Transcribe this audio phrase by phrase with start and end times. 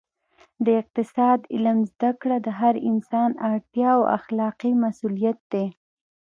[0.65, 5.65] د اقتصاد علم زده کړه د هر انسان اړتیا او اخلاقي مسوولیت دی